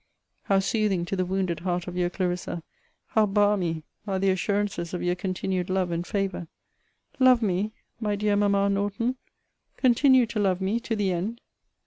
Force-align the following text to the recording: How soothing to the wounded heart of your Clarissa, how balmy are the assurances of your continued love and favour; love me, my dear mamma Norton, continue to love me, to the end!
How 0.45 0.57
soothing 0.57 1.05
to 1.05 1.15
the 1.15 1.27
wounded 1.27 1.59
heart 1.59 1.85
of 1.85 1.95
your 1.95 2.09
Clarissa, 2.09 2.63
how 3.09 3.27
balmy 3.27 3.83
are 4.07 4.17
the 4.17 4.31
assurances 4.31 4.95
of 4.95 5.03
your 5.03 5.13
continued 5.13 5.69
love 5.69 5.91
and 5.91 6.07
favour; 6.07 6.47
love 7.19 7.43
me, 7.43 7.73
my 7.99 8.15
dear 8.15 8.35
mamma 8.35 8.67
Norton, 8.67 9.17
continue 9.77 10.25
to 10.25 10.39
love 10.39 10.59
me, 10.59 10.79
to 10.79 10.95
the 10.95 11.11
end! 11.11 11.39